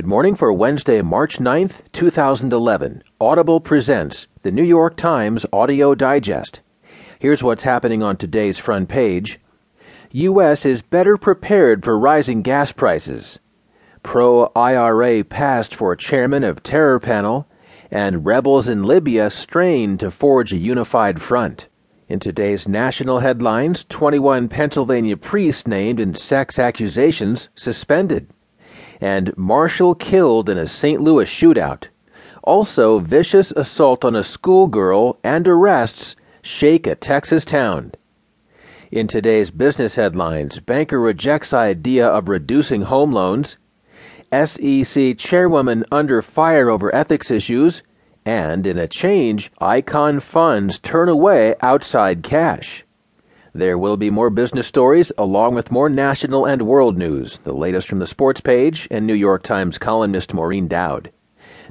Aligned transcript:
Good 0.00 0.06
morning 0.06 0.34
for 0.34 0.50
Wednesday, 0.50 1.02
March 1.02 1.36
9th, 1.36 1.82
2011. 1.92 3.02
Audible 3.20 3.60
presents 3.60 4.28
the 4.40 4.50
New 4.50 4.64
York 4.64 4.96
Times 4.96 5.44
Audio 5.52 5.94
Digest. 5.94 6.60
Here's 7.18 7.42
what's 7.42 7.64
happening 7.64 8.02
on 8.02 8.16
today's 8.16 8.56
front 8.56 8.88
page. 8.88 9.40
U.S. 10.10 10.64
is 10.64 10.80
better 10.80 11.18
prepared 11.18 11.84
for 11.84 11.98
rising 11.98 12.40
gas 12.40 12.72
prices. 12.72 13.40
Pro 14.02 14.50
IRA 14.56 15.22
past 15.22 15.74
for 15.74 15.94
chairman 15.96 16.44
of 16.44 16.62
terror 16.62 16.98
panel, 16.98 17.46
and 17.90 18.24
rebels 18.24 18.70
in 18.70 18.84
Libya 18.84 19.28
strain 19.28 19.98
to 19.98 20.10
forge 20.10 20.50
a 20.50 20.56
unified 20.56 21.20
front. 21.20 21.66
In 22.08 22.20
today's 22.20 22.66
national 22.66 23.18
headlines, 23.18 23.84
21 23.90 24.48
Pennsylvania 24.48 25.18
priests 25.18 25.66
named 25.66 26.00
in 26.00 26.14
sex 26.14 26.58
accusations 26.58 27.50
suspended. 27.54 28.30
And 29.00 29.36
Marshall 29.36 29.94
killed 29.94 30.48
in 30.48 30.58
a 30.58 30.66
St. 30.66 31.00
Louis 31.00 31.24
shootout. 31.24 31.88
Also, 32.42 32.98
vicious 32.98 33.50
assault 33.52 34.04
on 34.04 34.16
a 34.16 34.24
schoolgirl 34.24 35.18
and 35.22 35.46
arrests 35.46 36.16
shake 36.42 36.86
a 36.86 36.94
Texas 36.94 37.44
town. 37.44 37.92
In 38.90 39.06
today's 39.06 39.50
business 39.50 39.94
headlines, 39.94 40.58
banker 40.58 41.00
rejects 41.00 41.52
idea 41.52 42.06
of 42.08 42.28
reducing 42.28 42.82
home 42.82 43.12
loans. 43.12 43.56
SEC 44.32 45.16
chairwoman 45.16 45.84
under 45.92 46.22
fire 46.22 46.68
over 46.68 46.94
ethics 46.94 47.30
issues. 47.30 47.82
And 48.24 48.66
in 48.66 48.78
a 48.78 48.86
change, 48.88 49.50
Icahn 49.60 50.20
funds 50.20 50.78
turn 50.78 51.08
away 51.08 51.54
outside 51.62 52.22
cash. 52.22 52.84
There 53.52 53.76
will 53.76 53.96
be 53.96 54.10
more 54.10 54.30
business 54.30 54.68
stories 54.68 55.10
along 55.18 55.56
with 55.56 55.72
more 55.72 55.88
national 55.88 56.46
and 56.46 56.62
world 56.62 56.96
news, 56.96 57.40
the 57.42 57.52
latest 57.52 57.88
from 57.88 57.98
the 57.98 58.06
sports 58.06 58.40
page 58.40 58.86
and 58.92 59.04
New 59.04 59.14
York 59.14 59.42
Times 59.42 59.76
columnist 59.76 60.32
Maureen 60.32 60.68
Dowd. 60.68 61.10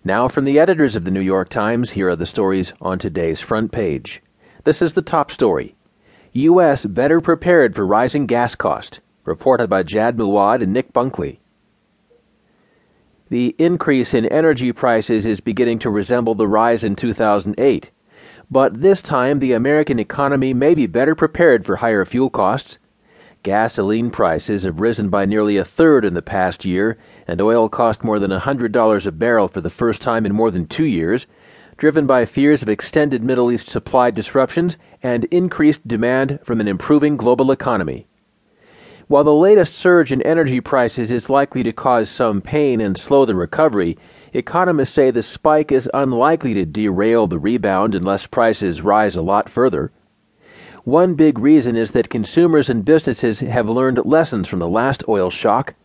Now, 0.04 0.28
from 0.28 0.44
the 0.44 0.60
editors 0.60 0.98
of 0.98 1.06
the 1.06 1.12
New 1.12 1.22
York 1.22 1.48
Times, 1.48 1.92
here 1.92 2.10
are 2.10 2.18
the 2.18 2.26
stories 2.26 2.74
on 2.82 3.00
today's 3.00 3.40
front 3.40 3.72
page. 3.72 4.22
This 4.66 4.82
is 4.82 4.92
the 4.92 5.02
top 5.02 5.32
story 5.32 5.76
U.S. 6.34 6.86
better 6.86 7.22
prepared 7.22 7.76
for 7.76 7.86
rising 7.86 8.26
gas 8.26 8.56
cost, 8.56 9.00
reported 9.24 9.70
by 9.70 9.84
Jad 9.84 10.18
Mouawad 10.18 10.62
and 10.62 10.74
Nick 10.74 10.92
Bunkley. 10.92 11.40
The 13.30 13.56
increase 13.58 14.14
in 14.14 14.26
energy 14.26 14.74
prices 14.74 15.26
is 15.26 15.40
beginning 15.40 15.80
to 15.80 15.90
resemble 15.90 16.36
the 16.36 16.48
rise 16.48 16.84
in 16.84 16.98
2008. 16.98 17.90
But 18.52 18.82
this 18.82 19.04
time, 19.04 19.40
the 19.40 19.54
American 19.54 20.00
economy 20.00 20.56
may 20.56 20.74
be 20.74 20.88
better 20.88 21.14
prepared 21.14 21.66
for 21.66 21.78
higher 21.78 22.04
fuel 22.04 22.32
costs. 22.32 22.80
Gasoline 23.44 24.10
prices 24.10 24.64
have 24.64 24.80
risen 24.80 25.10
by 25.10 25.26
nearly 25.26 25.56
a 25.58 25.64
third 25.64 26.04
in 26.04 26.16
the 26.16 26.22
past 26.24 26.66
year, 26.66 26.98
and 27.28 27.40
oil 27.42 27.70
cost 27.70 28.04
more 28.04 28.18
than 28.18 28.32
$100 28.32 29.06
a 29.06 29.12
barrel 29.12 29.48
for 29.48 29.62
the 29.62 29.70
first 29.70 30.02
time 30.02 30.26
in 30.26 30.34
more 30.34 30.50
than 30.50 30.66
two 30.66 30.86
years, 30.86 31.28
driven 31.78 32.08
by 32.08 32.26
fears 32.26 32.64
of 32.64 32.70
extended 32.70 33.24
Middle 33.24 33.52
East 33.52 33.68
supply 33.68 34.10
disruptions 34.10 34.78
and 35.04 35.26
increased 35.26 35.88
demand 35.88 36.40
from 36.44 36.60
an 36.60 36.68
improving 36.68 37.18
global 37.18 37.52
economy. 37.52 38.08
While 39.08 39.24
the 39.24 39.34
latest 39.34 39.76
surge 39.76 40.12
in 40.12 40.22
energy 40.24 40.60
prices 40.60 41.12
is 41.12 41.30
likely 41.30 41.64
to 41.64 41.72
cause 41.72 42.10
some 42.10 42.42
pain 42.42 42.82
and 42.82 42.98
slow 42.98 43.26
the 43.26 43.36
recovery, 43.36 43.98
economists 44.34 44.94
say 44.94 45.12
the 45.12 45.24
spike 45.24 45.72
is 45.72 45.90
unlikely 45.94 46.54
to 46.54 46.66
derail 46.66 47.28
the 47.28 47.40
rebound 47.40 47.96
unless 47.96 48.26
prices 48.26 48.82
rise 48.82 49.16
a 49.16 49.22
lot 49.22 49.50
further. 49.50 49.92
One 50.84 51.16
big 51.16 51.38
reason 51.38 51.76
is 51.76 51.92
that 51.92 52.10
consumers 52.10 52.70
and 52.70 52.86
businesses 52.86 53.42
have 53.42 53.70
learned 53.70 54.06
lessons 54.06 54.48
from 54.48 54.60
the 54.60 54.68
last 54.68 55.04
oil 55.08 55.30
shock. 55.30 55.76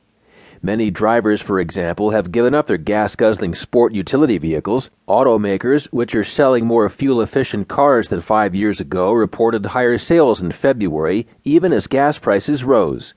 Many 0.63 0.91
drivers, 0.91 1.43
for 1.43 1.61
example, 1.61 2.13
have 2.13 2.33
given 2.33 2.55
up 2.55 2.69
their 2.69 2.79
gas 2.79 3.15
guzzling 3.15 3.55
sport 3.55 3.93
utility 3.93 4.39
vehicles. 4.39 4.89
Automakers, 5.07 5.87
which 5.87 6.15
are 6.15 6.25
selling 6.25 6.65
more 6.65 6.89
fuel 6.89 7.21
efficient 7.21 7.69
cars 7.69 8.09
than 8.09 8.23
five 8.23 8.55
years 8.55 8.81
ago, 8.81 9.13
reported 9.13 9.67
higher 9.67 9.99
sales 9.99 10.41
in 10.41 10.53
February, 10.53 11.27
even 11.45 11.71
as 11.71 11.87
gas 11.87 12.19
prices 12.19 12.65
rose. 12.65 13.13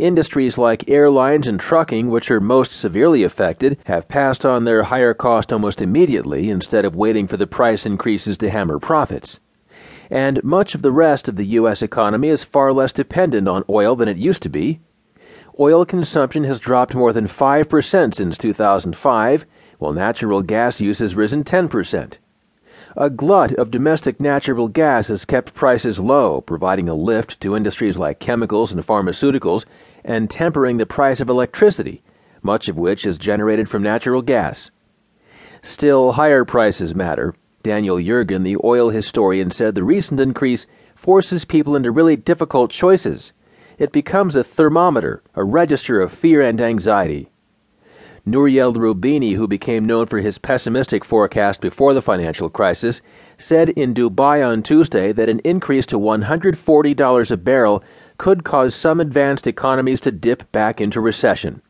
Industries 0.00 0.56
like 0.56 0.88
airlines 0.88 1.46
and 1.46 1.60
trucking, 1.60 2.08
which 2.08 2.30
are 2.30 2.40
most 2.40 2.72
severely 2.72 3.22
affected, 3.22 3.76
have 3.84 4.08
passed 4.08 4.46
on 4.46 4.64
their 4.64 4.84
higher 4.84 5.12
cost 5.12 5.52
almost 5.52 5.82
immediately 5.82 6.48
instead 6.48 6.86
of 6.86 6.96
waiting 6.96 7.28
for 7.28 7.36
the 7.36 7.46
price 7.46 7.84
increases 7.84 8.38
to 8.38 8.48
hammer 8.48 8.78
profits. 8.78 9.40
And 10.08 10.42
much 10.42 10.74
of 10.74 10.80
the 10.80 10.90
rest 10.90 11.28
of 11.28 11.36
the 11.36 11.44
U.S. 11.44 11.82
economy 11.82 12.28
is 12.28 12.44
far 12.44 12.72
less 12.72 12.92
dependent 12.92 13.46
on 13.46 13.62
oil 13.68 13.94
than 13.94 14.08
it 14.08 14.16
used 14.16 14.40
to 14.44 14.48
be 14.48 14.80
oil 15.58 15.84
consumption 15.84 16.44
has 16.44 16.60
dropped 16.60 16.94
more 16.94 17.12
than 17.12 17.28
5% 17.28 18.14
since 18.14 18.38
2005, 18.38 19.46
while 19.76 19.92
natural 19.92 20.40
gas 20.40 20.80
use 20.80 21.00
has 21.00 21.14
risen 21.14 21.44
10%. 21.44 22.14
A 22.96 23.08
glut 23.08 23.52
of 23.52 23.70
domestic 23.70 24.18
natural 24.18 24.66
gas 24.66 25.08
has 25.08 25.24
kept 25.24 25.54
prices 25.54 26.00
low, 26.00 26.40
providing 26.40 26.88
a 26.88 26.94
lift 26.94 27.40
to 27.40 27.54
industries 27.54 27.96
like 27.96 28.18
chemicals 28.18 28.72
and 28.72 28.84
pharmaceuticals 28.84 29.64
and 30.04 30.30
tempering 30.30 30.76
the 30.76 30.86
price 30.86 31.20
of 31.20 31.28
electricity, 31.28 32.02
much 32.42 32.68
of 32.68 32.76
which 32.76 33.04
is 33.04 33.18
generated 33.18 33.68
from 33.68 33.82
natural 33.82 34.22
gas. 34.22 34.70
Still, 35.62 36.12
higher 36.12 36.44
prices 36.44 36.94
matter. 36.94 37.34
Daniel 37.62 37.96
Yergin, 37.96 38.44
the 38.44 38.56
oil 38.64 38.90
historian, 38.90 39.50
said 39.50 39.74
the 39.74 39.84
recent 39.84 40.20
increase 40.20 40.66
forces 40.94 41.44
people 41.44 41.76
into 41.76 41.90
really 41.90 42.16
difficult 42.16 42.70
choices 42.70 43.32
it 43.80 43.92
becomes 43.92 44.36
a 44.36 44.44
thermometer, 44.44 45.22
a 45.34 45.42
register 45.42 46.02
of 46.02 46.12
fear 46.12 46.42
and 46.42 46.60
anxiety. 46.60 47.30
Nouriel 48.26 48.74
Roubini, 48.74 49.36
who 49.36 49.48
became 49.48 49.86
known 49.86 50.04
for 50.04 50.18
his 50.18 50.36
pessimistic 50.36 51.02
forecast 51.02 51.62
before 51.62 51.94
the 51.94 52.02
financial 52.02 52.50
crisis, 52.50 53.00
said 53.38 53.70
in 53.70 53.94
Dubai 53.94 54.46
on 54.46 54.62
Tuesday 54.62 55.12
that 55.12 55.30
an 55.30 55.40
increase 55.44 55.86
to 55.86 55.98
$140 55.98 57.30
a 57.30 57.36
barrel 57.38 57.82
could 58.20 58.44
cause 58.44 58.74
some 58.74 59.00
advanced 59.00 59.46
economies 59.46 59.98
to 59.98 60.10
dip 60.10 60.52
back 60.52 60.78
into 60.78 61.00
recession. 61.00 61.62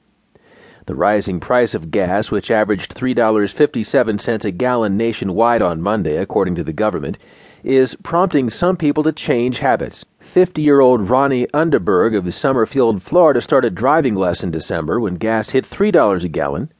The 0.86 0.96
rising 0.96 1.38
price 1.38 1.76
of 1.76 1.92
gas, 1.92 2.32
which 2.32 2.50
averaged 2.50 2.92
$3.57 2.92 4.44
a 4.44 4.50
gallon 4.50 4.96
nationwide 4.96 5.62
on 5.62 5.80
Monday, 5.80 6.16
according 6.16 6.56
to 6.56 6.64
the 6.64 6.72
government, 6.72 7.18
is 7.62 7.94
prompting 8.02 8.50
some 8.50 8.76
people 8.76 9.04
to 9.04 9.12
change 9.12 9.60
habits. 9.60 10.04
50 10.18 10.60
year 10.60 10.80
old 10.80 11.08
Ronnie 11.08 11.46
Underberg 11.54 12.16
of 12.16 12.34
Summerfield, 12.34 13.00
Florida 13.00 13.40
started 13.40 13.76
driving 13.76 14.16
less 14.16 14.42
in 14.42 14.50
December 14.50 14.98
when 14.98 15.14
gas 15.14 15.50
hit 15.50 15.70
$3 15.70 16.24
a 16.24 16.28
gallon. 16.28 16.72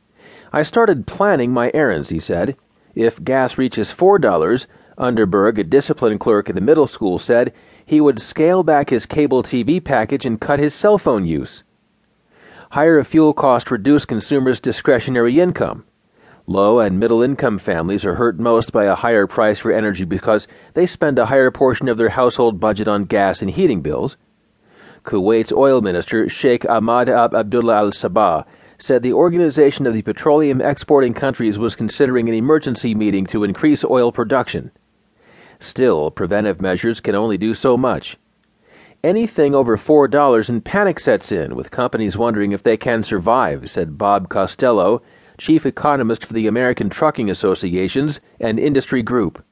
I 0.53 0.65
started 0.65 1.07
planning 1.07 1.53
my 1.53 1.71
errands, 1.73 2.09
he 2.09 2.19
said. 2.19 2.57
If 2.97 3.23
gas 3.23 3.57
reaches 3.57 3.95
$4, 3.95 4.67
Underberg, 4.99 5.59
a 5.59 5.63
discipline 5.63 6.19
clerk 6.19 6.49
at 6.49 6.57
the 6.57 6.61
middle 6.61 6.89
school, 6.89 7.21
said 7.21 7.53
he 7.91 8.01
would 8.01 8.23
scale 8.23 8.63
back 8.63 8.91
his 8.91 9.05
cable 9.05 9.43
TV 9.43 9.83
package 9.83 10.25
and 10.25 10.41
cut 10.41 10.61
his 10.61 10.73
cell 10.73 10.97
phone 10.97 11.27
use. 11.27 11.65
Higher 12.71 13.03
fuel 13.03 13.35
costs 13.35 13.69
reduce 13.69 14.05
consumers' 14.05 14.61
discretionary 14.61 15.41
income. 15.41 15.85
Low 16.47 16.79
and 16.79 17.01
middle 17.01 17.21
income 17.21 17.59
families 17.59 18.05
are 18.05 18.15
hurt 18.15 18.39
most 18.39 18.71
by 18.71 18.85
a 18.85 18.95
higher 18.95 19.27
price 19.27 19.59
for 19.59 19.73
energy 19.73 20.05
because 20.05 20.47
they 20.75 20.87
spend 20.87 21.19
a 21.19 21.27
higher 21.27 21.51
portion 21.51 21.89
of 21.89 21.99
their 21.99 22.11
household 22.11 22.61
budget 22.61 22.87
on 22.87 23.07
gas 23.07 23.43
and 23.43 23.51
heating 23.51 23.81
bills. 23.81 24.17
Kuwait's 25.03 25.51
oil 25.51 25.81
minister, 25.81 26.29
Sheikh 26.29 26.65
Ahmad 26.71 27.09
Ab 27.09 27.35
Abdullah 27.35 27.79
Al 27.79 27.91
Sabah, 27.91 28.45
said 28.79 29.03
the 29.03 29.15
Organization 29.15 29.85
of 29.85 29.95
the 29.95 30.03
Petroleum 30.03 30.61
Exporting 30.61 31.13
Countries 31.13 31.59
was 31.59 31.75
considering 31.75 32.29
an 32.29 32.37
emergency 32.37 32.95
meeting 32.95 33.27
to 33.27 33.43
increase 33.43 33.83
oil 33.83 34.13
production. 34.13 34.71
Still, 35.61 36.11
preventive 36.11 36.61
measures 36.61 37.01
can 37.01 37.15
only 37.15 37.39
do 37.39 37.55
so 37.55 37.77
much. 37.77 38.17
Anything 39.05 39.55
over 39.55 39.77
$4 39.77 40.49
and 40.49 40.65
panic 40.65 40.99
sets 40.99 41.31
in, 41.31 41.55
with 41.55 41.71
companies 41.71 42.17
wondering 42.17 42.53
if 42.53 42.63
they 42.63 42.77
can 42.77 43.03
survive, 43.03 43.71
said 43.71 43.97
Bob 43.97 44.29
Costello 44.29 45.03
chief 45.41 45.65
economist 45.65 46.25
for 46.25 46.35
the 46.35 46.47
American 46.47 46.91
Trucking 46.91 47.31
Associations 47.31 48.21
and 48.39 48.61
industry 48.61 49.03
group. 49.03 49.43